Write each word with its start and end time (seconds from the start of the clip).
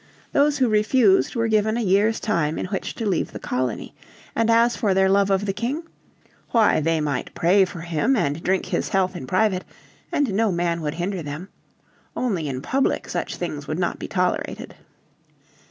Those 0.31 0.57
who 0.57 0.67
refused 0.67 1.35
were 1.35 1.47
given 1.47 1.77
a 1.77 1.83
year's 1.83 2.19
time 2.19 2.57
in 2.57 2.65
which 2.65 2.95
to 2.95 3.05
leave 3.05 3.31
the 3.33 3.39
colony. 3.39 3.93
And 4.35 4.49
as 4.49 4.75
for 4.75 4.95
their 4.95 5.07
love 5.11 5.29
of 5.29 5.45
the 5.45 5.53
King? 5.53 5.83
Why, 6.49 6.79
they 6.79 6.99
might 6.99 7.35
pray 7.35 7.65
for 7.65 7.81
him, 7.81 8.15
and 8.15 8.41
drink 8.41 8.65
his 8.65 8.89
health 8.89 9.15
in 9.15 9.27
private, 9.27 9.63
and 10.11 10.33
no 10.33 10.51
man 10.51 10.81
would 10.81 10.95
hinder 10.95 11.21
them. 11.21 11.49
Only 12.17 12.47
in 12.47 12.63
public 12.63 13.07
such 13.09 13.35
things 13.35 13.67
would 13.67 13.77
not 13.77 13.99
be 13.99 14.07
tolerated. 14.07 14.73